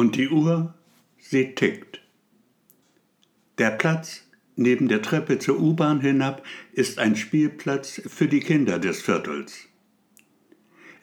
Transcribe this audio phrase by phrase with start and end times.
[0.00, 0.72] Und die Uhr,
[1.18, 2.00] sie tickt.
[3.58, 4.24] Der Platz
[4.56, 6.42] neben der Treppe zur U-Bahn hinab
[6.72, 9.68] ist ein Spielplatz für die Kinder des Viertels.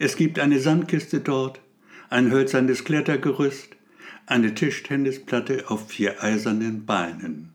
[0.00, 1.60] Es gibt eine Sandkiste dort,
[2.10, 3.76] ein hölzernes Klettergerüst,
[4.26, 7.52] eine Tischtennisplatte auf vier eisernen Beinen.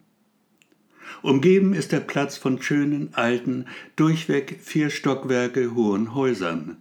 [1.23, 3.66] Umgeben ist der Platz von schönen, alten,
[3.98, 6.78] durchweg vier Stockwerke hohen Häusern.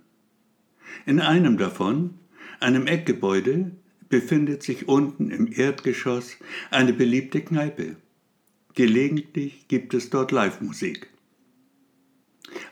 [1.04, 2.14] In einem davon,
[2.60, 3.72] einem Eckgebäude,
[4.12, 6.36] befindet sich unten im Erdgeschoss
[6.70, 7.96] eine beliebte Kneipe.
[8.74, 11.08] Gelegentlich gibt es dort Live-Musik.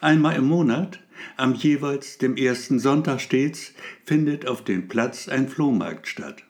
[0.03, 1.01] Einmal im Monat,
[1.39, 3.73] am jeweils dem ersten Sonntag stets,
[4.05, 6.45] findet auf dem Platz ein Flohmarkt statt.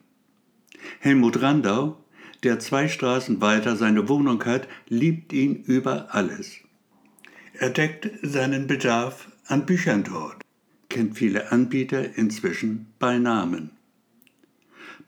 [0.98, 2.04] Helmut Randau,
[2.42, 6.56] der zwei Straßen weiter seine Wohnung hat, liebt ihn über alles.
[7.52, 10.42] Er deckt seinen Bedarf an Büchern dort,
[10.88, 13.70] kennt viele Anbieter inzwischen bei Namen.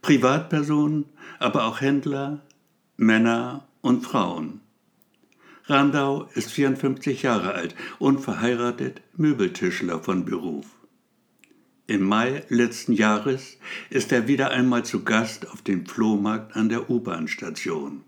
[0.02, 1.06] Privatpersonen,
[1.38, 2.42] aber auch Händler,
[2.97, 4.61] Männer und Frauen.
[5.67, 10.67] Randau ist 54 Jahre alt und verheiratet, Möbeltischler von Beruf.
[11.86, 13.59] Im Mai letzten Jahres
[13.91, 18.03] ist er wieder einmal zu Gast auf dem Flohmarkt an der U-Bahn-Station.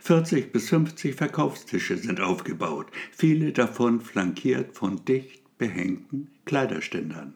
[0.00, 7.34] 40 bis 50 Verkaufstische sind aufgebaut, viele davon flankiert von dicht behängten Kleiderständern.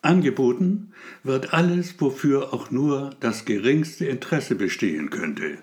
[0.00, 0.92] Angeboten
[1.24, 5.58] wird alles, wofür auch nur das geringste Interesse bestehen könnte.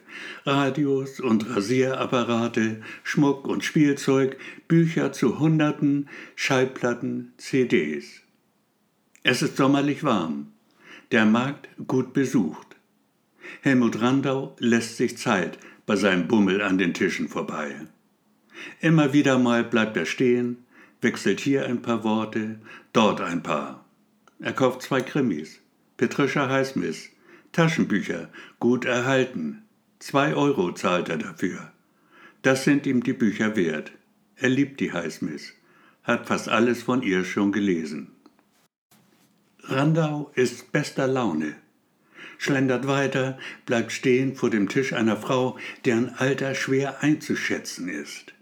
[0.46, 8.22] Radios und Rasierapparate, Schmuck und Spielzeug, Bücher zu Hunderten, Schallplatten, CDs.
[9.24, 10.52] Es ist sommerlich warm,
[11.12, 12.76] der Markt gut besucht.
[13.62, 17.74] Helmut Randau lässt sich Zeit bei seinem Bummel an den Tischen vorbei.
[18.82, 20.66] Immer wieder mal bleibt er stehen,
[21.02, 22.60] wechselt hier ein paar Worte,
[22.92, 23.85] dort ein paar.
[24.40, 25.62] Er kauft zwei Krimis,
[25.98, 27.10] Patricia Highsmith,
[27.52, 29.64] Taschenbücher, gut erhalten.
[30.00, 31.72] Zwei Euro zahlt er dafür.
[32.42, 33.92] Das sind ihm die Bücher wert.
[34.36, 35.54] Er liebt die Highsmith,
[36.04, 38.12] hat fast alles von ihr schon gelesen.
[39.64, 41.56] Randau ist bester Laune,
[42.38, 48.35] schlendert weiter, bleibt stehen vor dem Tisch einer Frau, deren Alter schwer einzuschätzen ist.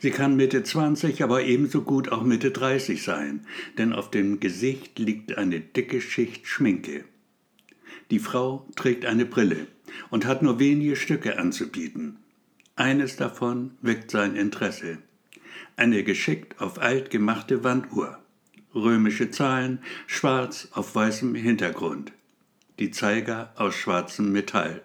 [0.00, 3.46] Sie kann Mitte 20, aber ebenso gut auch Mitte 30 sein,
[3.78, 7.04] denn auf dem Gesicht liegt eine dicke Schicht Schminke.
[8.10, 9.66] Die Frau trägt eine Brille
[10.10, 12.16] und hat nur wenige Stücke anzubieten.
[12.76, 14.98] Eines davon weckt sein Interesse.
[15.76, 18.18] Eine geschickt auf alt gemachte Wanduhr.
[18.74, 22.12] Römische Zahlen, schwarz auf weißem Hintergrund.
[22.78, 24.82] Die Zeiger aus schwarzem Metall.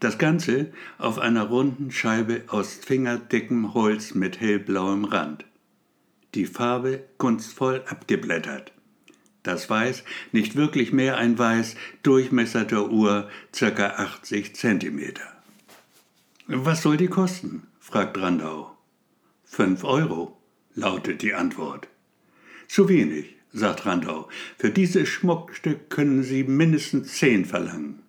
[0.00, 5.44] Das Ganze auf einer runden Scheibe aus fingerdickem Holz mit hellblauem Rand.
[6.34, 8.72] Die Farbe kunstvoll abgeblättert.
[9.42, 13.86] Das Weiß nicht wirklich mehr ein Weiß, Durchmesser der Uhr ca.
[13.86, 15.14] 80 cm.
[16.46, 17.66] Was soll die kosten?
[17.80, 18.76] fragt Randau.
[19.44, 20.38] Fünf Euro,
[20.74, 21.88] lautet die Antwort.
[22.68, 24.28] Zu wenig, sagt Randau.
[24.58, 28.02] Für dieses Schmuckstück können Sie mindestens zehn verlangen.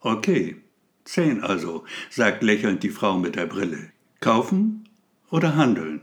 [0.00, 0.56] Okay,
[1.04, 3.90] Zehn also, sagt lächelnd die Frau mit der Brille.
[4.20, 4.88] Kaufen
[5.30, 6.00] oder handeln?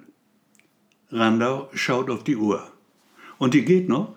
[1.10, 2.72] Randau schaut auf die Uhr.
[3.38, 4.16] Und die geht noch?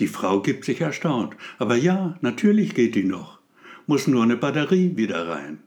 [0.00, 1.36] Die Frau gibt sich erstaunt.
[1.58, 3.38] Aber ja, natürlich geht die noch.
[3.86, 5.60] Muss nur eine Batterie wieder rein.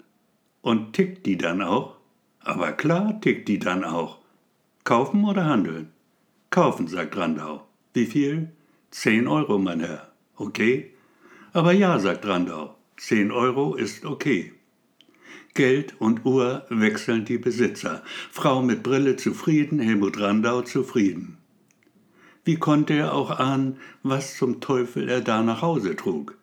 [0.61, 1.95] Und tickt die dann auch?
[2.41, 4.19] Aber klar tickt die dann auch.
[4.83, 5.91] Kaufen oder handeln?
[6.49, 7.65] Kaufen, sagt Randau.
[7.93, 8.51] Wie viel?
[8.91, 10.11] Zehn Euro, mein Herr.
[10.35, 10.91] Okay?
[11.53, 12.75] Aber ja, sagt Randau.
[12.99, 14.51] 10 Euro ist okay.
[15.53, 18.03] Geld und Uhr wechseln die Besitzer.
[18.29, 21.37] Frau mit Brille zufrieden, Helmut Randau zufrieden.
[22.43, 26.37] Wie konnte er auch ahnen, was zum Teufel er da nach Hause trug?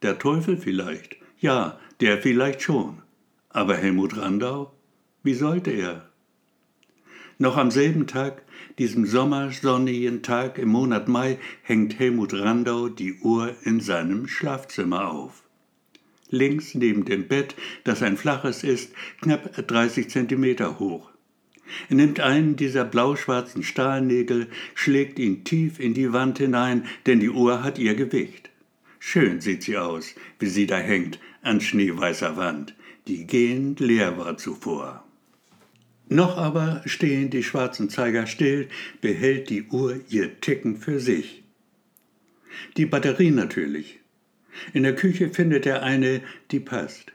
[0.00, 3.02] Der Teufel vielleicht, ja, der vielleicht schon.
[3.50, 4.72] Aber Helmut Randau?
[5.22, 6.08] Wie sollte er?
[7.36, 8.44] Noch am selben Tag,
[8.78, 15.42] diesem sommersonnigen Tag im Monat Mai, hängt Helmut Randau die Uhr in seinem Schlafzimmer auf
[16.32, 21.10] links neben dem Bett, das ein flaches ist, knapp 30 Zentimeter hoch.
[21.88, 27.30] Er nimmt einen dieser blau-schwarzen Stahlnägel, schlägt ihn tief in die Wand hinein, denn die
[27.30, 28.50] Uhr hat ihr Gewicht.
[28.98, 32.74] Schön sieht sie aus, wie sie da hängt, an schneeweißer Wand,
[33.08, 35.04] die gehend leer war zuvor.
[36.08, 38.68] Noch aber stehen die schwarzen Zeiger still,
[39.00, 41.42] behält die Uhr ihr Ticken für sich.
[42.76, 44.00] Die Batterie natürlich,
[44.72, 47.12] in der Küche findet er eine, die passt.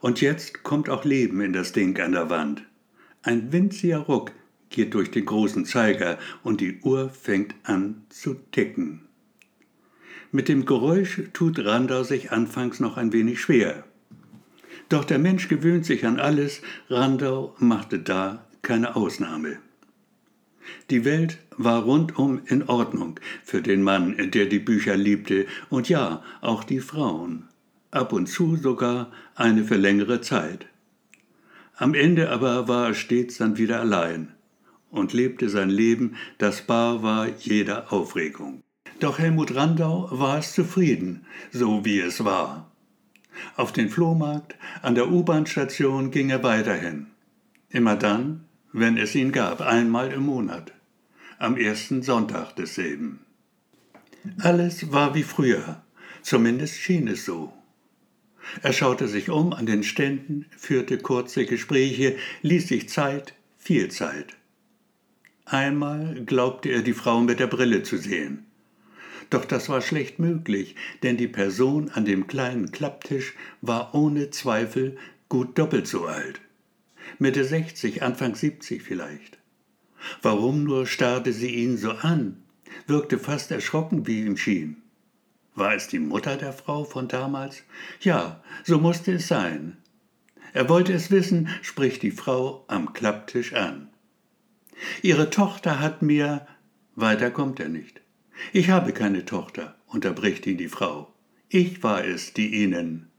[0.00, 2.64] Und jetzt kommt auch Leben in das Ding an der Wand.
[3.22, 4.32] Ein winziger Ruck
[4.70, 9.02] geht durch den großen Zeiger und die Uhr fängt an zu ticken.
[10.32, 13.84] Mit dem Geräusch tut Randau sich anfangs noch ein wenig schwer.
[14.88, 19.58] Doch der Mensch gewöhnt sich an alles, Randau machte da keine Ausnahme.
[20.90, 26.22] Die Welt war rundum in Ordnung für den Mann, der die Bücher liebte, und ja,
[26.40, 27.48] auch die Frauen,
[27.90, 30.66] ab und zu sogar eine für längere Zeit.
[31.76, 34.32] Am Ende aber war er stets dann wieder allein
[34.90, 38.62] und lebte sein Leben, das bar war jeder Aufregung.
[39.00, 42.70] Doch Helmut Randau war es zufrieden, so wie es war.
[43.56, 47.06] Auf den Flohmarkt, an der U-Bahn-Station ging er weiterhin.
[47.70, 50.72] Immer dann, wenn es ihn gab, einmal im Monat,
[51.38, 53.20] am ersten Sonntag desselben.
[54.38, 55.82] Alles war wie früher,
[56.22, 57.52] zumindest schien es so.
[58.62, 64.36] Er schaute sich um an den Ständen, führte kurze Gespräche, ließ sich Zeit, viel Zeit.
[65.44, 68.46] Einmal glaubte er die Frau mit der Brille zu sehen.
[69.30, 74.96] Doch das war schlecht möglich, denn die Person an dem kleinen Klapptisch war ohne Zweifel
[75.28, 76.40] gut doppelt so alt.
[77.18, 79.38] Mitte 60, Anfang 70 vielleicht.
[80.20, 82.42] Warum nur starrte sie ihn so an,
[82.86, 84.82] wirkte fast erschrocken, wie ihm schien.
[85.54, 87.62] War es die Mutter der Frau von damals?
[88.00, 89.76] Ja, so musste es sein.
[90.54, 93.88] Er wollte es wissen, spricht die Frau am Klapptisch an.
[95.02, 96.46] Ihre Tochter hat mir.
[96.94, 98.00] Weiter kommt er nicht.
[98.52, 101.12] Ich habe keine Tochter, unterbricht ihn die Frau.
[101.48, 103.11] Ich war es, die Ihnen.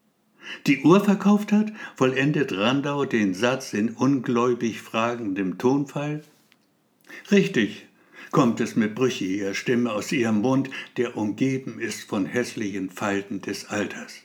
[0.68, 6.24] Die Uhr verkauft hat, vollendet Randau den Satz in ungläubig fragendem Tonfall.
[7.32, 7.86] Richtig,
[8.32, 13.66] kommt es mit brüchiger Stimme aus ihrem Mund, der umgeben ist von hässlichen Falten des
[13.66, 14.22] Alters.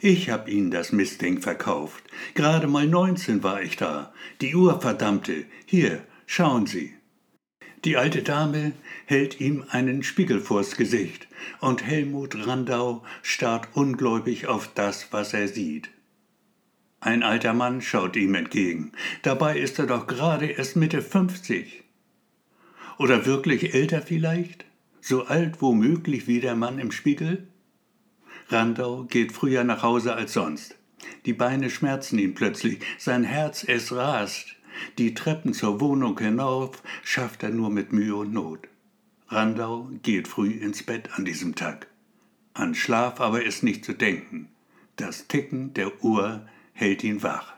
[0.00, 2.04] Ich hab Ihnen das Mistding verkauft.
[2.34, 4.14] Gerade mal neunzehn war ich da.
[4.40, 5.44] Die Uhr verdammte.
[5.66, 6.94] Hier, schauen Sie.
[7.84, 8.72] Die alte Dame
[9.06, 11.28] hält ihm einen Spiegel vors Gesicht,
[11.60, 15.90] und Helmut Randau starrt ungläubig auf das, was er sieht.
[17.00, 18.92] Ein alter Mann schaut ihm entgegen.
[19.22, 21.82] Dabei ist er doch gerade erst Mitte fünfzig.
[22.98, 24.66] Oder wirklich älter vielleicht?
[25.00, 27.48] So alt womöglich wie der Mann im Spiegel?
[28.50, 30.76] Randau geht früher nach Hause als sonst.
[31.24, 34.56] Die Beine schmerzen ihn plötzlich, sein Herz es rast.
[34.98, 38.68] Die Treppen zur Wohnung hinauf schafft er nur mit Mühe und Not.
[39.28, 41.86] Randau geht früh ins Bett an diesem Tag.
[42.54, 44.48] An Schlaf aber ist nicht zu denken.
[44.96, 47.54] Das Ticken der Uhr hält ihn wach.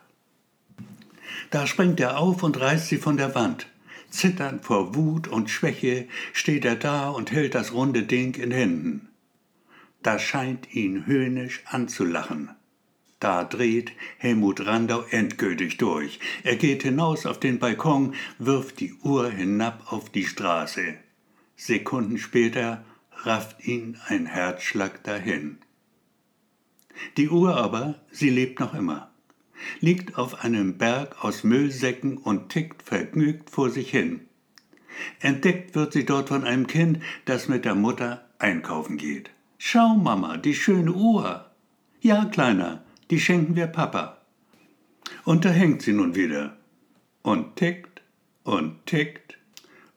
[1.51, 3.67] Da springt er auf und reißt sie von der Wand.
[4.11, 9.09] Zitternd vor Wut und Schwäche steht er da und hält das runde Ding in Händen.
[10.03, 12.51] Da scheint ihn höhnisch anzulachen.
[13.23, 16.19] Da dreht Helmut Randau endgültig durch.
[16.43, 20.95] Er geht hinaus auf den Balkon, wirft die Uhr hinab auf die Straße.
[21.55, 25.59] Sekunden später rafft ihn ein Herzschlag dahin.
[27.17, 29.13] Die Uhr aber, sie lebt noch immer,
[29.79, 34.23] liegt auf einem Berg aus Müllsäcken und tickt vergnügt vor sich hin.
[35.21, 39.31] Entdeckt wird sie dort von einem Kind, das mit der Mutter einkaufen geht.
[39.59, 41.53] Schau, Mama, die schöne Uhr.
[42.01, 42.83] Ja, Kleiner,
[43.13, 44.17] die schenken wir Papa.
[45.25, 46.57] Und da hängt sie nun wieder
[47.21, 48.01] und tickt
[48.43, 49.37] und tickt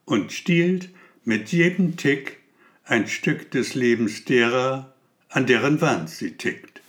[0.04, 0.90] und stiehlt
[1.24, 2.40] mit jedem Tick
[2.84, 4.94] ein Stück des Lebens derer,
[5.30, 6.82] an deren Wand sie tickt.